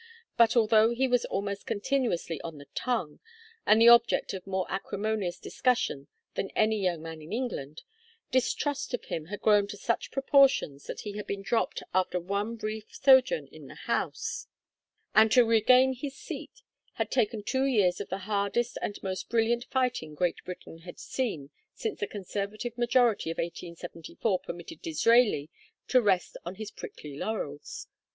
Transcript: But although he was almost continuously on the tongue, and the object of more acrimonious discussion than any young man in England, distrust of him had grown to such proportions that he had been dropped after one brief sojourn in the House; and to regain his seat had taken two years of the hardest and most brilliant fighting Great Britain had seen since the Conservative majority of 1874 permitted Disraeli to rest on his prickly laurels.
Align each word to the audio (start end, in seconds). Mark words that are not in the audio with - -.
But 0.35 0.55
although 0.57 0.89
he 0.95 1.07
was 1.07 1.25
almost 1.25 1.67
continuously 1.67 2.41
on 2.41 2.57
the 2.57 2.65
tongue, 2.73 3.19
and 3.67 3.79
the 3.79 3.89
object 3.89 4.33
of 4.33 4.47
more 4.47 4.65
acrimonious 4.67 5.37
discussion 5.37 6.07
than 6.33 6.49
any 6.55 6.81
young 6.81 7.03
man 7.03 7.21
in 7.21 7.31
England, 7.31 7.83
distrust 8.31 8.95
of 8.95 9.03
him 9.05 9.25
had 9.25 9.41
grown 9.41 9.67
to 9.67 9.77
such 9.77 10.09
proportions 10.09 10.85
that 10.85 11.01
he 11.01 11.11
had 11.17 11.27
been 11.27 11.43
dropped 11.43 11.83
after 11.93 12.19
one 12.19 12.55
brief 12.55 12.85
sojourn 12.89 13.45
in 13.51 13.67
the 13.67 13.75
House; 13.75 14.47
and 15.13 15.31
to 15.33 15.45
regain 15.45 15.93
his 15.93 16.15
seat 16.15 16.63
had 16.93 17.11
taken 17.11 17.43
two 17.43 17.65
years 17.65 18.01
of 18.01 18.09
the 18.09 18.25
hardest 18.25 18.79
and 18.81 18.97
most 19.03 19.29
brilliant 19.29 19.65
fighting 19.65 20.15
Great 20.15 20.43
Britain 20.43 20.79
had 20.79 20.97
seen 20.97 21.51
since 21.75 21.99
the 21.99 22.07
Conservative 22.07 22.75
majority 22.75 23.29
of 23.29 23.37
1874 23.37 24.39
permitted 24.39 24.81
Disraeli 24.81 25.51
to 25.89 26.01
rest 26.01 26.37
on 26.43 26.55
his 26.55 26.71
prickly 26.71 27.19
laurels. 27.19 27.85